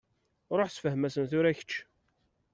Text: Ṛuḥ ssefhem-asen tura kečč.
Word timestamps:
Ṛuḥ 0.57 0.69
ssefhem-asen 0.71 1.25
tura 1.29 1.57
kečč. 1.57 1.71